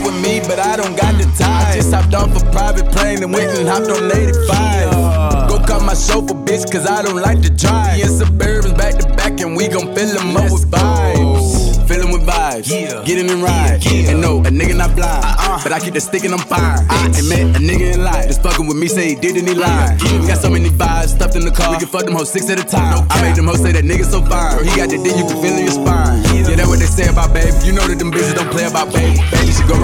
[0.00, 1.66] fuck with me, but I don't got the time.
[1.66, 5.48] I Just hopped off a private plane and went and hopped on 85.
[5.48, 7.96] Go cut my chauffeur, bitch, cause I don't like to drive.
[7.96, 11.70] Me and Suburbans back to back, and we gon' fill them up with vibes.
[11.90, 13.02] Fill 'em with vibes, yeah.
[13.02, 13.84] get in and ride.
[13.84, 15.58] And no, a nigga not blind, uh-uh.
[15.64, 16.86] but I keep the stick and I'm fine.
[16.88, 18.28] I ain't met a nigga in life.
[18.28, 20.00] Just fucking with me, say he did and he lied.
[20.02, 21.72] We got so many vibes stuffed in the car.
[21.72, 23.08] We can fuck them hoes six at a time.
[23.10, 24.62] I made them hoes say that nigga so fine.
[24.62, 26.22] He got the D, you can feel in your spine.
[26.30, 27.50] Yeah, that's what they say about baby.
[27.66, 29.18] You know that them bitches don't play about baby.
[29.34, 29.74] Baby should go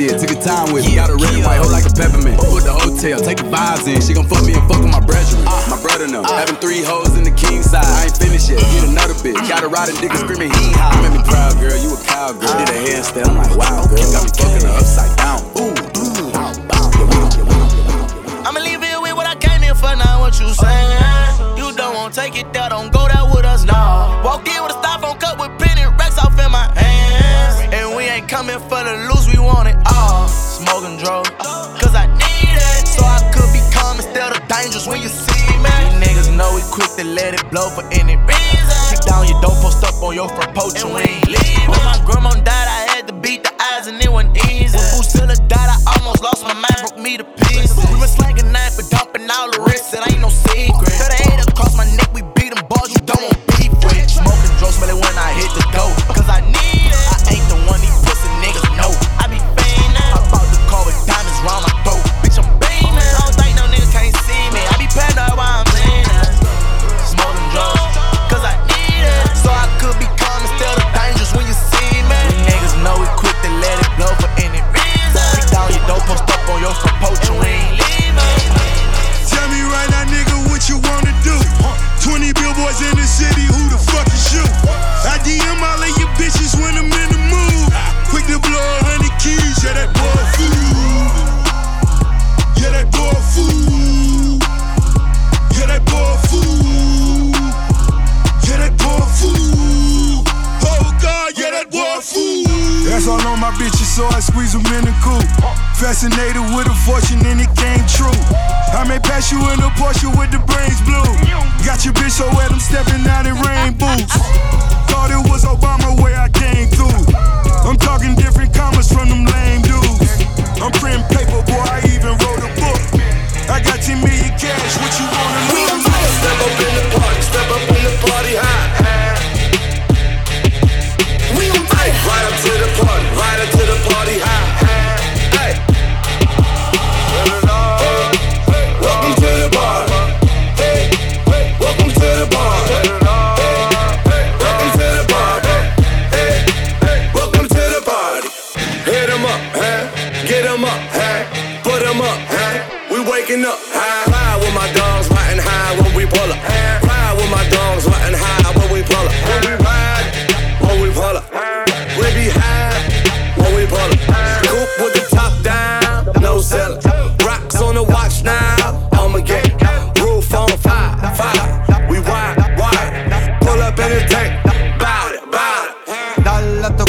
[0.00, 0.16] did.
[0.16, 0.96] Took a time with me.
[0.96, 2.40] Got a red and white hoe like a peppermint.
[2.40, 4.00] Put the hotel, take the vibes in.
[4.00, 5.44] She gon' fuck me and fuck with my brethren.
[5.44, 6.24] My brother know.
[6.24, 7.84] Having three hoes in the king side.
[7.84, 8.60] I ain't finished yet.
[8.72, 9.36] Get another bitch.
[9.48, 10.96] Got a riding dick and screaming hee haw.
[10.96, 11.76] You made me proud, girl.
[11.76, 12.48] You a cowgirl.
[12.64, 13.28] Did a handstand.
[13.28, 14.00] I'm like, wow, girl.
[14.08, 15.44] Got me fucking her upside down.
[15.60, 15.76] Ooh.
[18.46, 21.60] I'ma leave it with what I came in for, now what you saying.
[21.60, 24.24] You don't want take it there, don't go there with us now.
[24.24, 27.60] Walked in with a styrofoam cup with penny racks off in my hands.
[27.72, 29.19] And we ain't coming for the loose,
[30.60, 31.30] Smoking drugs,
[31.80, 32.84] cause I need it.
[32.84, 35.72] So I could be calm instead of dangerous when you see me.
[35.88, 38.76] You niggas know we quick to let it blow for any reason.
[38.92, 41.64] Kick down your door, post up on your front porch and we ain't leaving.
[41.64, 44.76] When my grandma died, I had to beat the eyes and it wasn't easy.
[44.76, 47.49] When Busilla died, I almost lost my mind, broke me to pieces.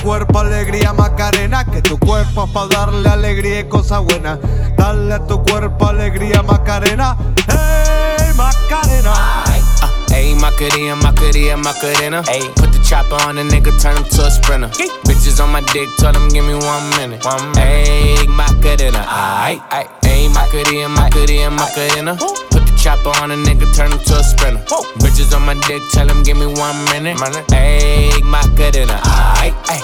[0.00, 4.38] Cuerpo alegría Macarena, que tu cuerpo es para darle alegría y cosas buenas.
[4.76, 7.16] Dale a tu cuerpo alegría Macarena,
[7.48, 9.12] hey Macarena.
[9.12, 12.22] Uh, Ayy, Macarena, Macarena, Macarena.
[12.26, 14.68] Ayy, put the chopper on a nigga, turn him to a sprinter.
[15.06, 17.24] Bitches on my dick, tell them give me one minute.
[17.24, 19.62] One Ayy, Macarena, aight.
[20.02, 22.16] Ayy, Macarena, Macarena, Macarena.
[22.50, 24.60] Put the chopper on a nigga, turn him to a sprinter.
[24.98, 27.16] Bitches on my dick, tell them give me one minute.
[27.54, 28.98] Ayy, Macarena,
[29.38, 29.54] aight.
[29.70, 29.77] Ayy,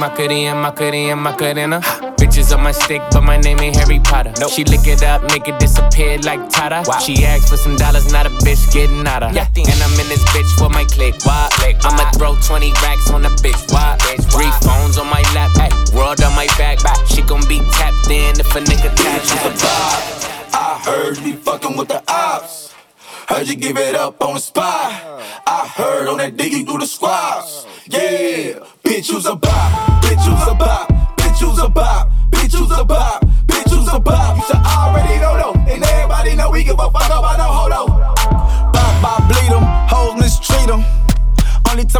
[0.00, 1.80] Macarena, Macarena, Macarena.
[2.16, 4.32] Bitches on my stick, but my name ain't Harry Potter.
[4.40, 4.50] Nope.
[4.50, 6.80] She lick it up, make it disappear like Tata.
[7.04, 9.36] She asked for some dollars, not a bitch getting out of.
[9.36, 11.14] And I'm in this bitch for my click.
[11.24, 11.50] Why?
[11.84, 13.60] I'ma throw 20 racks on the bitch.
[13.70, 13.98] Why?
[14.32, 16.78] Three phones on my lap, ay, world on my back.
[17.06, 20.54] She gon' be tapped in if a nigga catch a vibe.
[20.54, 22.72] I heard you be fucking with the ops.
[23.28, 24.92] Heard you give it up on the spot.
[25.46, 27.66] I heard on that diggy through the squats.
[27.86, 29.89] Yeah, bitch, you's a bop.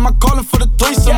[0.00, 1.16] Time I call him for the threesome.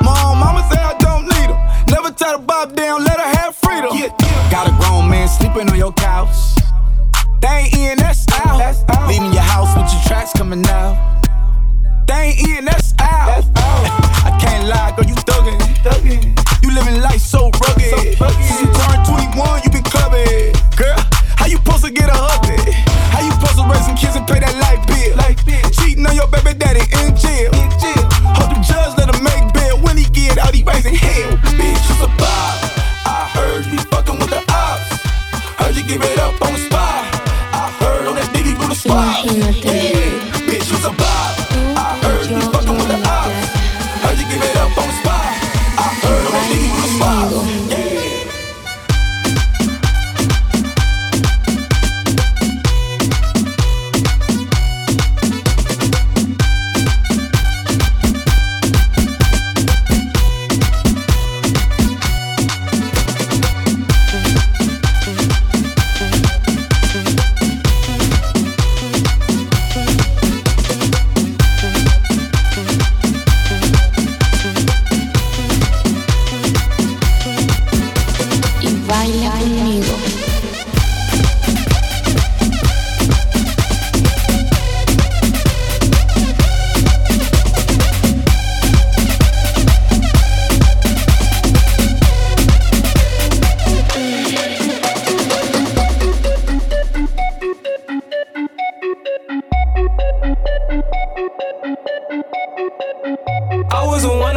[0.00, 1.58] My Mom, mama say I don't need him.
[1.88, 3.90] Never tie the bob down, let her have freedom.
[4.50, 6.34] Got a grown man sleeping on your couch.
[7.40, 8.58] They ain't in, that's out.
[8.58, 9.08] That's out.
[9.08, 10.96] Leaving your house with your tracks coming out.
[12.06, 13.26] They ain't in, that's out.
[13.28, 13.84] That's out.
[14.28, 15.60] I can't lie, girl, you thuggin'.
[15.84, 16.62] thuggin'.
[16.62, 18.16] You living life so rugged.
[18.18, 18.75] So rugged.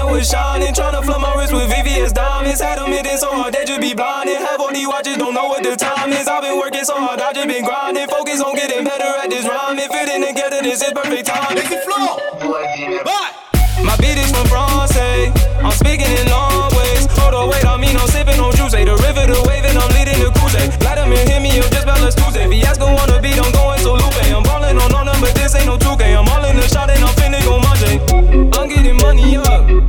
[0.06, 2.62] Was the one that was shining, tryna flood my wrist with VVS diamonds.
[2.62, 4.38] Had them hitting so hard they just be blinded.
[4.38, 6.28] Have all these watches, don't know what the time is.
[6.28, 8.08] I've been working so hard, I just been grinding.
[8.08, 9.90] Focus on getting better at this rhyming.
[9.90, 11.68] Fitting together, this is perfect timing.
[13.84, 14.96] My beat is from France?
[15.00, 17.08] I'm speaking in long ways.
[17.20, 18.72] Hold on, wait, I mean, I'm sipping on juice.
[18.72, 20.56] The river, the wave, and I'm leading the cruise.
[20.84, 22.48] Light 'em and hit me up, just Bella's Tuesday.
[22.48, 23.09] Fiasco on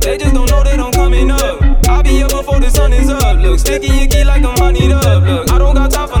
[0.01, 1.61] They just don't know that I'm coming up.
[1.87, 3.37] I'll be up before the sun is up.
[3.39, 5.23] Look, sticky icky like I'm honeyed up.
[5.23, 6.20] Look, I don't got time for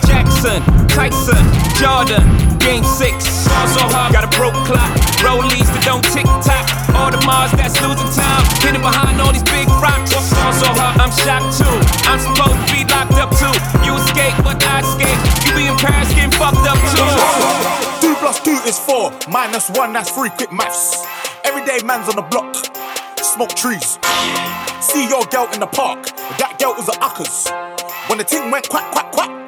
[0.11, 0.59] Jackson,
[0.91, 1.39] Tyson,
[1.79, 2.19] Jordan,
[2.59, 3.47] Game 6.
[3.47, 4.91] Ball so hard, got a broke clock.
[5.23, 6.67] Rollies that don't tick tock.
[6.99, 8.43] All the Mars that's losing time.
[8.59, 10.11] Hidden behind all these big rocks.
[10.11, 11.75] So hard, I'm shocked too.
[12.11, 13.55] I'm supposed to be locked up too.
[13.87, 15.15] You escape, but I escape.
[15.47, 17.07] You be in Paris getting fucked up too.
[18.03, 20.29] Two plus two is four, minus one, that's three.
[20.35, 21.07] Quick maths.
[21.47, 22.51] Everyday man's on the block,
[23.23, 23.95] smoke trees.
[24.83, 27.47] See your girl in the park, that girl was a uckers.
[28.11, 29.40] When the ting went quack, quack, quack,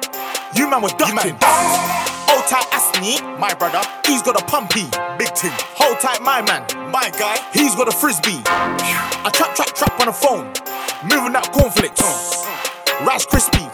[0.64, 1.36] you man was ducking.
[1.40, 5.52] Hold tight, Asni, my brother, he's got a pumpy, big ting.
[5.76, 8.42] Hold tight, my man, my guy, he's got a frisbee.
[8.46, 10.46] I trap, trap, trap on the phone,
[11.04, 12.00] moving out cornflakes,
[13.04, 13.73] Rice Krispies.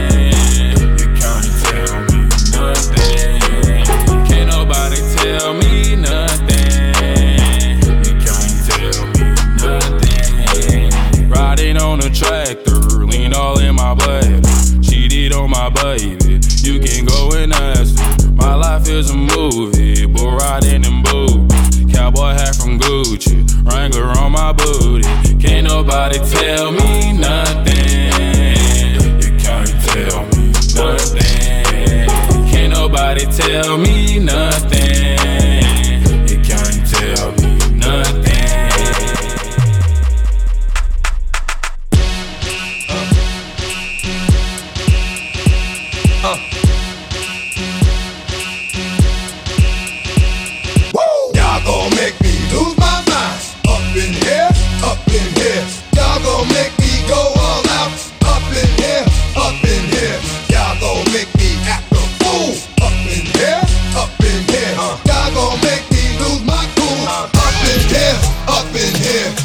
[68.47, 69.40] Up in here,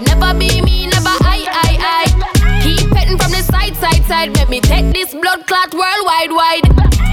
[0.00, 2.62] could never be me, never I, I, I.
[2.62, 4.32] Keep petting from the side, side, side.
[4.32, 6.66] Make me take this blood clot worldwide, wide.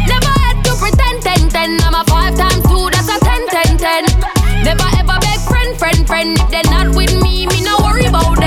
[0.08, 1.78] Never had to pretend, ten, ten.
[1.84, 4.04] I'm a five times two, that's a ten, ten, ten.
[4.64, 6.38] Never ever beg friend, friend, friend.
[6.40, 8.47] If they're not with me, me no worry about them.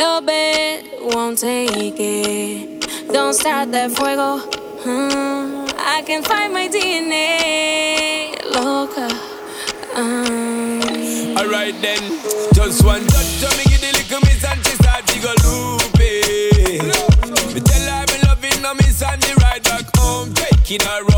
[0.00, 3.12] Your bed won't take it.
[3.12, 4.38] Don't start that fuego.
[4.80, 8.32] Hmm, I can find my DNA.
[8.48, 9.08] Loca.
[9.94, 12.00] Um, Alright then,
[12.54, 16.80] just one touch of me, give the little miss and she start to go loopy.
[17.52, 21.09] Me tell her me loving her miss and the ride back home, taking her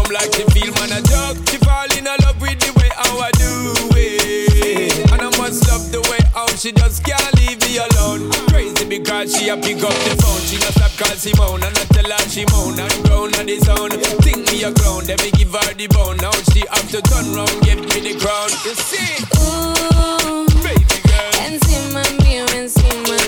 [8.92, 11.84] Crazy because she a pick up the phone, she not stop call Simone, and I
[11.96, 13.92] tell her she moan and groan on the sound.
[14.20, 16.16] Think me a clown, then me give her the bone.
[16.18, 18.50] Now she have to turn round, give me the crown.
[18.68, 19.24] You see?
[19.40, 21.32] ooh, Baby girl.
[21.48, 23.21] encima mío, encima tuyo.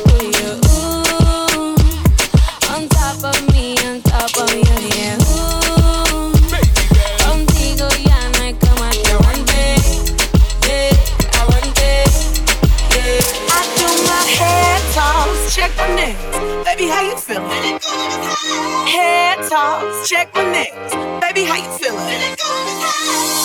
[15.55, 16.17] check my neck.
[16.65, 17.79] Baby, how you feeling?
[18.91, 20.75] Head toss, check my neck.
[21.23, 22.35] Baby, how you feeling?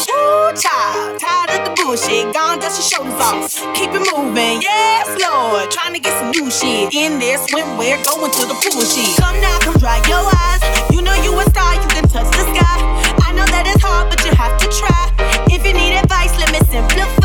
[0.09, 2.33] Ooh, child, tired of the bullshit.
[2.33, 3.53] Gone, dust your shoulders off.
[3.75, 5.69] Keep it moving, yes, Lord.
[5.69, 7.37] Trying to get some new shit in there.
[7.37, 9.15] Swimwear, going to the pool sheet.
[9.21, 10.61] Come now, come dry your eyes.
[10.89, 12.77] You know you a star, you can touch the sky.
[13.21, 15.13] I know that it's hard, but you have to try.
[15.53, 17.18] If you need advice, let me simplify.